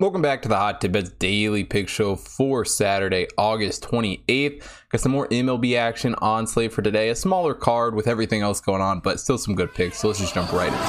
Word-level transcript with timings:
Welcome 0.00 0.22
back 0.22 0.42
to 0.42 0.48
the 0.48 0.56
Hot 0.56 0.80
Tip 0.80 0.90
Bets 0.90 1.10
Daily 1.10 1.62
Pick 1.62 1.88
Show 1.88 2.16
for 2.16 2.64
Saturday, 2.64 3.28
August 3.38 3.84
28th. 3.84 4.68
Got 4.88 5.00
some 5.00 5.12
more 5.12 5.28
MLB 5.28 5.76
action 5.76 6.16
on 6.16 6.48
slate 6.48 6.72
for 6.72 6.82
today. 6.82 7.10
A 7.10 7.14
smaller 7.14 7.54
card 7.54 7.94
with 7.94 8.08
everything 8.08 8.42
else 8.42 8.60
going 8.60 8.82
on, 8.82 8.98
but 8.98 9.20
still 9.20 9.38
some 9.38 9.54
good 9.54 9.72
picks. 9.72 9.98
So 10.00 10.08
let's 10.08 10.18
just 10.18 10.34
jump 10.34 10.52
right 10.52 10.66
into 10.66 10.80
it. 10.80 10.84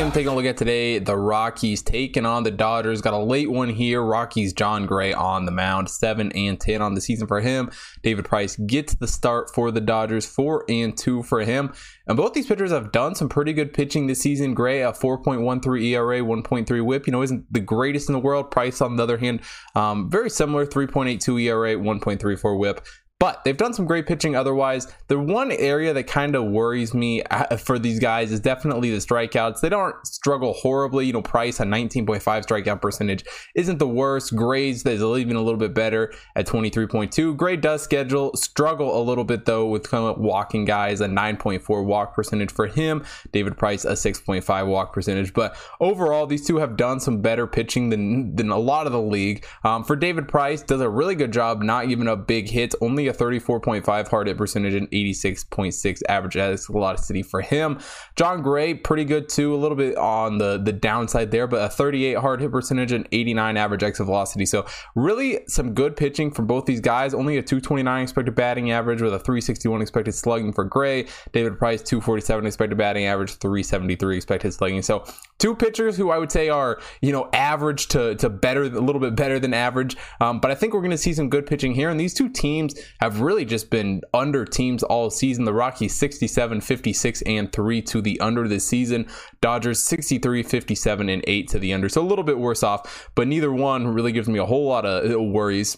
Him, 0.00 0.10
taking 0.10 0.28
a 0.28 0.34
look 0.34 0.46
at 0.46 0.56
today. 0.56 0.98
The 0.98 1.14
Rockies 1.14 1.82
taking 1.82 2.24
on 2.24 2.42
the 2.42 2.50
Dodgers. 2.50 3.02
Got 3.02 3.12
a 3.12 3.18
late 3.18 3.50
one 3.50 3.68
here. 3.68 4.02
Rockies, 4.02 4.54
Jon 4.54 4.86
Gray 4.86 5.12
on 5.12 5.44
the 5.44 5.52
mound. 5.52 5.90
7 5.90 6.32
and 6.32 6.58
10 6.58 6.80
on 6.80 6.94
the 6.94 7.02
season 7.02 7.26
for 7.26 7.42
him. 7.42 7.70
David 8.02 8.24
Price 8.24 8.56
gets 8.56 8.94
the 8.94 9.06
start 9.06 9.54
for 9.54 9.70
the 9.70 9.80
Dodgers. 9.82 10.24
4 10.24 10.64
and 10.70 10.96
2 10.96 11.22
for 11.24 11.40
him. 11.40 11.74
And 12.06 12.16
both 12.16 12.32
these 12.32 12.46
pitchers 12.46 12.70
have 12.70 12.92
done 12.92 13.14
some 13.14 13.28
pretty 13.28 13.52
good 13.52 13.74
pitching 13.74 14.06
this 14.06 14.22
season. 14.22 14.54
Gray, 14.54 14.80
a 14.80 14.92
4.13 14.92 15.82
ERA, 15.82 16.20
1.3 16.20 16.84
whip. 16.84 17.06
You 17.06 17.12
know, 17.12 17.22
isn't 17.22 17.52
the 17.52 17.60
greatest 17.60 18.08
in 18.08 18.14
the 18.14 18.20
world. 18.20 18.50
Price, 18.50 18.80
on 18.80 18.96
the 18.96 19.02
other 19.02 19.18
hand, 19.18 19.42
um, 19.74 20.08
very 20.10 20.30
similar 20.30 20.64
3.82 20.64 21.42
ERA, 21.42 21.74
1.34 21.74 22.58
whip. 22.58 22.86
But 23.20 23.44
they've 23.44 23.56
done 23.56 23.74
some 23.74 23.84
great 23.84 24.06
pitching 24.06 24.34
otherwise. 24.34 24.90
The 25.08 25.20
one 25.20 25.52
area 25.52 25.92
that 25.92 26.04
kind 26.04 26.34
of 26.34 26.44
worries 26.46 26.94
me 26.94 27.22
uh, 27.24 27.58
for 27.58 27.78
these 27.78 27.98
guys 27.98 28.32
is 28.32 28.40
definitely 28.40 28.90
the 28.90 28.96
strikeouts. 28.96 29.60
They 29.60 29.68
don't 29.68 29.94
struggle 30.06 30.54
horribly. 30.54 31.04
You 31.04 31.12
know, 31.12 31.20
Price, 31.20 31.60
a 31.60 31.64
19.5 31.64 32.22
strikeout 32.22 32.80
percentage, 32.80 33.24
isn't 33.54 33.76
the 33.76 33.86
worst. 33.86 34.34
Gray's 34.34 34.86
is 34.86 35.02
even 35.02 35.36
a 35.36 35.42
little 35.42 35.58
bit 35.58 35.74
better 35.74 36.14
at 36.34 36.46
23.2. 36.46 37.36
Gray 37.36 37.56
does 37.56 37.82
schedule 37.82 38.34
struggle 38.36 38.98
a 38.98 39.02
little 39.02 39.24
bit 39.24 39.44
though 39.44 39.66
with 39.66 39.90
kind 39.90 40.04
of 40.06 40.18
walking 40.18 40.64
guys, 40.64 41.02
a 41.02 41.06
9.4 41.06 41.84
walk 41.84 42.14
percentage 42.14 42.50
for 42.50 42.68
him. 42.68 43.04
David 43.32 43.58
Price, 43.58 43.84
a 43.84 43.92
6.5 43.92 44.66
walk 44.66 44.94
percentage. 44.94 45.34
But 45.34 45.58
overall, 45.78 46.26
these 46.26 46.46
two 46.46 46.56
have 46.56 46.74
done 46.74 47.00
some 47.00 47.20
better 47.20 47.46
pitching 47.46 47.90
than, 47.90 48.34
than 48.34 48.48
a 48.48 48.58
lot 48.58 48.86
of 48.86 48.92
the 48.92 49.02
league. 49.02 49.44
Um, 49.62 49.84
for 49.84 49.94
David 49.94 50.26
Price, 50.26 50.62
does 50.62 50.80
a 50.80 50.88
really 50.88 51.14
good 51.14 51.34
job 51.34 51.62
not 51.62 51.86
giving 51.86 52.08
up 52.08 52.26
big 52.26 52.48
hits, 52.48 52.74
only 52.80 53.09
a 53.10 53.12
34.5 53.12 54.08
hard 54.08 54.26
hit 54.26 54.36
percentage 54.36 54.74
and 54.74 54.90
86.6 54.90 56.02
average 56.08 56.66
velocity 56.66 57.22
for 57.22 57.40
him. 57.40 57.78
Jon 58.16 58.42
Gray, 58.42 58.74
pretty 58.74 59.04
good 59.04 59.28
too, 59.28 59.54
a 59.54 59.56
little 59.56 59.76
bit 59.76 59.96
on 59.96 60.38
the, 60.38 60.58
the 60.58 60.72
downside 60.72 61.30
there, 61.30 61.46
but 61.46 61.62
a 61.62 61.68
38 61.68 62.14
hard 62.18 62.40
hit 62.40 62.50
percentage 62.50 62.92
and 62.92 63.06
89 63.12 63.56
average 63.56 63.82
exit 63.82 64.06
velocity. 64.06 64.46
So 64.46 64.66
really 64.94 65.40
some 65.46 65.74
good 65.74 65.96
pitching 65.96 66.30
from 66.30 66.46
both 66.46 66.66
these 66.66 66.80
guys. 66.80 67.14
Only 67.14 67.36
a 67.36 67.42
229 67.42 68.02
expected 68.02 68.34
batting 68.34 68.70
average 68.70 69.02
with 69.02 69.12
a 69.12 69.18
361 69.18 69.82
expected 69.82 70.12
slugging 70.12 70.52
for 70.52 70.64
Gray. 70.64 71.06
David 71.32 71.58
Price, 71.58 71.82
247 71.82 72.46
expected 72.46 72.78
batting 72.78 73.04
average, 73.06 73.34
373 73.34 74.16
expected 74.16 74.52
slugging. 74.52 74.82
So 74.82 75.04
two 75.38 75.54
pitchers 75.54 75.96
who 75.96 76.10
I 76.10 76.18
would 76.18 76.30
say 76.30 76.48
are, 76.48 76.80
you 77.00 77.12
know, 77.12 77.28
average 77.32 77.88
to, 77.88 78.14
to 78.16 78.28
better, 78.28 78.62
a 78.62 78.68
little 78.68 79.00
bit 79.00 79.16
better 79.16 79.38
than 79.38 79.54
average. 79.54 79.96
Um, 80.20 80.40
but 80.40 80.50
I 80.50 80.54
think 80.54 80.74
we're 80.74 80.80
going 80.80 80.90
to 80.90 80.98
see 80.98 81.12
some 81.12 81.28
good 81.28 81.46
pitching 81.46 81.74
here. 81.74 81.90
And 81.90 81.98
these 81.98 82.14
two 82.14 82.28
teams 82.28 82.74
have 83.00 83.20
really 83.20 83.44
just 83.44 83.70
been 83.70 84.02
under 84.14 84.44
teams 84.44 84.82
all 84.82 85.10
season. 85.10 85.44
The 85.44 85.54
Rockies 85.54 85.94
67, 85.94 86.60
56, 86.60 87.22
and 87.22 87.52
3 87.52 87.82
to 87.82 88.00
the 88.00 88.20
under 88.20 88.46
this 88.46 88.66
season. 88.66 89.06
Dodgers 89.40 89.82
63, 89.82 90.42
57, 90.42 91.08
and 91.08 91.24
8 91.26 91.48
to 91.48 91.58
the 91.58 91.72
under. 91.72 91.88
So 91.88 92.02
a 92.02 92.06
little 92.06 92.24
bit 92.24 92.38
worse 92.38 92.62
off, 92.62 93.10
but 93.14 93.26
neither 93.26 93.52
one 93.52 93.88
really 93.88 94.12
gives 94.12 94.28
me 94.28 94.38
a 94.38 94.46
whole 94.46 94.68
lot 94.68 94.84
of 94.84 95.20
worries 95.20 95.76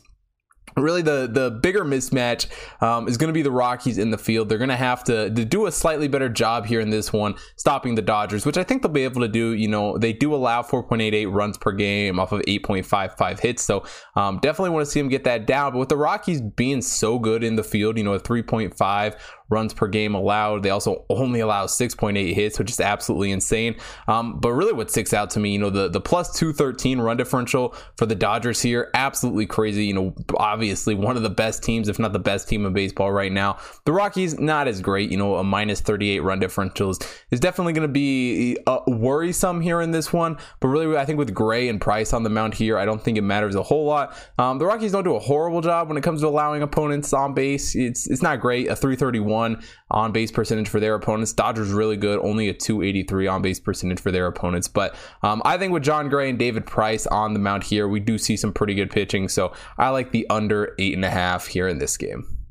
really 0.77 1.03
the 1.03 1.29
the 1.31 1.51
bigger 1.51 1.85
mismatch 1.85 2.47
um, 2.83 3.09
is 3.09 3.17
going 3.17 3.29
to 3.29 3.35
be 3.35 3.43
the 3.43 3.51
Rockies 3.51 3.99
in 3.99 4.11
the 4.11 4.19
field. 4.19 4.49
They're 4.49 4.59
going 4.59 4.71
to 4.71 4.77
have 4.77 5.05
to, 5.05 5.31
to 5.31 5.45
do 5.45 5.67
a 5.67 5.73
slightly 5.73 6.09
better 6.09 6.29
job 6.29 6.67
here 6.67 6.81
in 6.81 6.91
this 6.91 7.13
one, 7.13 7.35
stopping 7.57 7.95
the 7.95 8.03
Dodgers, 8.03 8.47
which 8.47 8.57
I 8.57 8.65
think 8.65 8.83
they'll 8.83 8.93
be 8.93 9.05
able 9.05 9.21
to 9.21 9.29
do. 9.29 9.53
You 9.53 9.69
know, 9.69 9.99
they 9.99 10.13
do 10.13 10.35
allow 10.35 10.63
4.88 10.63 11.33
runs 11.33 11.59
per 11.59 11.73
game 11.73 12.19
off 12.19 12.33
of 12.33 12.41
8.55 12.43 13.41
hits, 13.41 13.63
so 13.63 13.85
um, 14.17 14.39
definitely 14.39 14.71
want 14.71 14.87
to 14.87 14.91
see 14.91 15.01
them 15.01 15.09
get 15.09 15.25
that 15.25 15.47
down. 15.47 15.73
But 15.73 15.79
with 15.79 15.89
the 15.89 15.97
Rockies 15.97 16.41
being 16.41 16.83
so 16.83 17.19
good 17.19 17.45
in 17.45 17.57
the 17.57 17.65
field, 17.65 17.99
you 17.99 18.05
know, 18.05 18.15
a 18.15 18.21
3.5 18.21 19.19
runs 19.53 19.73
per 19.73 19.87
game 19.87 20.15
allowed. 20.15 20.63
They 20.63 20.71
also 20.71 21.05
only 21.09 21.41
allow 21.41 21.67
6.8 21.67 22.35
hits, 22.35 22.59
which 22.59 22.71
is 22.71 22.81
absolutely 22.81 23.31
insane. 23.31 23.77
Um, 24.09 24.41
but 24.41 24.53
really, 24.53 24.73
what 24.73 24.91
sticks 24.91 25.13
out 25.13 25.31
to 25.31 25.41
me, 25.41 25.53
you 25.53 25.59
know, 25.59 25.71
the 25.71 25.89
the 25.89 26.01
plus 26.01 26.37
213 26.39 27.01
run 27.01 27.17
differential 27.17 27.75
for 27.97 28.07
the 28.07 28.15
Dodgers 28.15 28.61
here, 28.61 28.91
absolutely 28.95 29.47
crazy. 29.47 29.85
You 29.85 29.95
know, 29.95 30.15
obviously 30.37 30.95
one 30.95 31.17
of 31.17 31.23
the 31.23 31.31
best 31.31 31.63
teams, 31.63 31.89
if 31.89 31.99
not 31.99 32.13
the 32.13 32.19
best 32.19 32.49
team 32.49 32.67
in 32.67 32.73
baseball 32.73 33.13
right 33.13 33.31
now. 33.31 33.59
The 33.85 33.93
Rockies 33.93 34.39
not 34.39 34.67
as 34.67 34.81
great. 34.81 35.11
You 35.11 35.19
know, 35.19 35.37
a 35.37 35.45
minus 35.45 35.81
38 35.81 36.21
run 36.21 36.41
differentials 36.41 37.07
is 37.31 37.39
definitely 37.39 37.75
going 37.75 37.87
to 37.87 37.93
be 37.93 38.59
uh, 38.67 38.81
worrisome 38.87 39.61
here 39.61 39.81
in 39.81 39.91
this 39.91 40.13
one. 40.13 40.39
But 40.61 40.69
really, 40.69 40.97
I 40.97 41.05
think 41.05 41.19
with 41.19 41.35
Gray 41.35 41.69
and 41.69 41.81
Price 41.81 42.13
on 42.13 42.23
the 42.23 42.31
mound 42.31 42.55
here, 42.55 42.79
I 42.79 42.85
don't 42.85 43.03
think 43.03 43.19
it 43.19 43.23
matters 43.23 43.55
a 43.55 43.63
whole 43.63 43.85
lot. 43.85 44.17
Um, 44.39 44.59
the 44.59 44.67
Rockies 44.67 44.93
don't 44.93 45.05
do 45.05 45.15
a 45.15 45.21
horrible 45.21 45.61
job 45.61 45.89
when 45.89 45.97
it 45.97 46.03
comes 46.03 46.21
to 46.21 46.27
allowing 46.29 46.63
opponents 46.63 47.13
on 47.13 47.35
base. 47.35 47.75
It's 47.75 48.09
it's 48.09 48.23
not 48.23 48.41
great. 48.41 48.69
A 48.69 48.77
331 48.77 49.63
on 49.91 50.13
base 50.13 50.31
percentage 50.31 50.69
for 50.69 50.81
their 50.81 50.95
opponents. 50.95 51.33
Dodgers 51.33 51.71
really 51.71 51.97
good, 51.97 52.19
only 52.21 52.49
a 52.49 52.55
283 52.55 53.27
on 53.27 53.43
base 53.43 53.61
percentage 53.61 54.01
for 54.01 54.11
their 54.11 54.27
opponents. 54.27 54.69
But 54.69 54.95
um, 55.23 55.43
I 55.45 55.59
think 55.59 55.73
with 55.73 55.83
Jon 55.83 56.09
Gray 56.09 56.31
and 56.31 56.39
David 56.39 56.67
Price 56.67 57.07
on 57.07 57.33
the 57.33 57.41
mound 57.41 57.65
here, 57.65 57.89
we 57.89 58.01
do 58.01 58.19
see 58.19 58.37
some 58.37 58.53
pretty 58.53 58.75
good 58.75 58.91
pitching. 58.91 59.29
So 59.29 59.53
I 59.79 59.91
like 59.91 60.13
the 60.13 60.27
under 60.31 60.75
eight 60.79 60.95
and 60.95 61.05
a 61.05 61.11
half 61.11 61.47
here 61.47 61.69
in 61.69 61.79
this 61.79 61.97
game. 61.97 62.42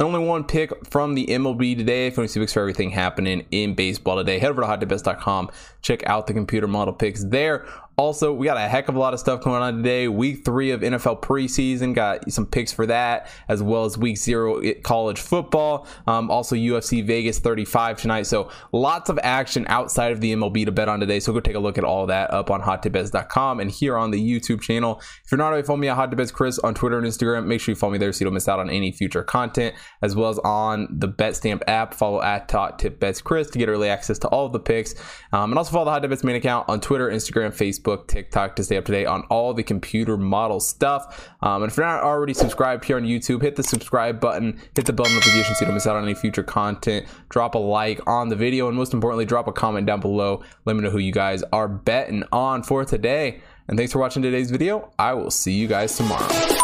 Only 0.00 0.20
one 0.20 0.44
pick 0.44 0.72
from 0.86 1.14
the 1.14 1.26
MLB 1.26 1.76
today. 1.76 2.06
If 2.06 2.16
you 2.16 2.22
want 2.22 2.30
to 2.30 2.32
see 2.32 2.40
picks 2.40 2.54
for 2.54 2.60
everything 2.60 2.90
happening 2.90 3.46
in 3.50 3.74
baseball 3.74 4.16
today, 4.16 4.38
head 4.38 4.50
over 4.50 4.62
to 4.62 4.66
hottipbets.com. 4.66 5.50
Check 5.82 6.06
out 6.06 6.26
the 6.26 6.32
computer 6.32 6.66
model 6.66 6.94
picks 6.94 7.22
there. 7.24 7.66
Also, 8.00 8.32
we 8.32 8.46
got 8.46 8.56
a 8.56 8.66
heck 8.66 8.88
of 8.88 8.94
a 8.94 8.98
lot 8.98 9.12
of 9.12 9.20
stuff 9.20 9.42
going 9.42 9.60
on 9.60 9.76
today. 9.76 10.08
Week 10.08 10.42
three 10.42 10.70
of 10.70 10.80
NFL 10.80 11.20
preseason, 11.20 11.94
got 11.94 12.32
some 12.32 12.46
picks 12.46 12.72
for 12.72 12.86
that, 12.86 13.28
as 13.46 13.62
well 13.62 13.84
as 13.84 13.98
week 13.98 14.16
zero 14.16 14.62
college 14.82 15.20
football. 15.20 15.86
Um, 16.06 16.30
also, 16.30 16.56
UFC 16.56 17.04
Vegas 17.04 17.40
35 17.40 18.00
tonight. 18.00 18.22
So, 18.22 18.50
lots 18.72 19.10
of 19.10 19.18
action 19.22 19.66
outside 19.68 20.12
of 20.12 20.22
the 20.22 20.32
MLB 20.32 20.64
to 20.64 20.72
bet 20.72 20.88
on 20.88 20.98
today. 20.98 21.20
So, 21.20 21.34
go 21.34 21.40
take 21.40 21.56
a 21.56 21.58
look 21.58 21.76
at 21.76 21.84
all 21.84 22.06
that 22.06 22.32
up 22.32 22.50
on 22.50 22.62
hottipbets.com 22.62 23.60
and 23.60 23.70
here 23.70 23.98
on 23.98 24.12
the 24.12 24.18
YouTube 24.18 24.62
channel. 24.62 24.98
If 25.22 25.30
you're 25.30 25.36
not 25.36 25.48
already 25.48 25.66
following 25.66 25.82
me 25.82 25.88
at 25.88 25.98
hottipbets 25.98 26.32
Chris 26.32 26.58
on 26.60 26.72
Twitter 26.72 26.96
and 26.96 27.06
Instagram, 27.06 27.44
make 27.44 27.60
sure 27.60 27.72
you 27.72 27.76
follow 27.76 27.92
me 27.92 27.98
there 27.98 28.14
so 28.14 28.20
you 28.20 28.24
don't 28.24 28.32
miss 28.32 28.48
out 28.48 28.60
on 28.60 28.70
any 28.70 28.92
future 28.92 29.22
content, 29.22 29.74
as 30.00 30.16
well 30.16 30.30
as 30.30 30.38
on 30.38 30.88
the 30.90 31.08
BetStamp 31.08 31.60
app. 31.66 31.92
Follow 31.92 32.22
at 32.22 32.50
Hot 32.50 32.82
Chris 33.24 33.50
to 33.50 33.58
get 33.58 33.68
early 33.68 33.90
access 33.90 34.18
to 34.20 34.28
all 34.28 34.46
of 34.46 34.54
the 34.54 34.58
picks. 34.58 34.94
Um, 35.34 35.52
and 35.52 35.58
also 35.58 35.72
follow 35.72 35.84
the 35.84 35.90
Hot 35.90 36.08
Bets 36.08 36.24
main 36.24 36.36
account 36.36 36.66
on 36.66 36.80
Twitter, 36.80 37.10
Instagram, 37.10 37.54
Facebook. 37.54 37.89
Facebook, 37.90 38.06
TikTok 38.06 38.56
to 38.56 38.64
stay 38.64 38.76
up 38.76 38.84
to 38.86 38.92
date 38.92 39.06
on 39.06 39.22
all 39.30 39.54
the 39.54 39.62
computer 39.62 40.16
model 40.16 40.60
stuff. 40.60 41.30
Um, 41.42 41.62
and 41.62 41.70
if 41.70 41.76
you're 41.76 41.86
not 41.86 42.02
already 42.02 42.34
subscribed 42.34 42.84
here 42.84 42.96
on 42.96 43.04
YouTube, 43.04 43.42
hit 43.42 43.56
the 43.56 43.62
subscribe 43.62 44.20
button, 44.20 44.60
hit 44.74 44.86
the 44.86 44.92
bell 44.92 45.06
notification 45.06 45.54
so 45.54 45.60
you 45.60 45.66
don't 45.66 45.74
miss 45.74 45.86
out 45.86 45.96
on 45.96 46.04
any 46.04 46.14
future 46.14 46.42
content. 46.42 47.06
Drop 47.28 47.54
a 47.54 47.58
like 47.58 48.00
on 48.06 48.28
the 48.28 48.36
video, 48.36 48.68
and 48.68 48.76
most 48.76 48.94
importantly, 48.94 49.24
drop 49.24 49.48
a 49.48 49.52
comment 49.52 49.86
down 49.86 50.00
below. 50.00 50.42
Let 50.64 50.76
me 50.76 50.82
know 50.82 50.90
who 50.90 50.98
you 50.98 51.12
guys 51.12 51.42
are 51.52 51.68
betting 51.68 52.24
on 52.32 52.62
for 52.62 52.84
today. 52.84 53.40
And 53.68 53.78
thanks 53.78 53.92
for 53.92 53.98
watching 53.98 54.22
today's 54.22 54.50
video. 54.50 54.92
I 54.98 55.14
will 55.14 55.30
see 55.30 55.52
you 55.52 55.68
guys 55.68 55.96
tomorrow. 55.96 56.59